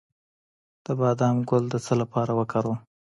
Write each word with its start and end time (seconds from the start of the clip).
د 0.85 0.87
بادام 0.99 1.37
ګل 1.49 1.63
د 1.69 1.75
څه 1.85 1.93
لپاره 2.01 2.31
وکاروم؟ 2.39 2.77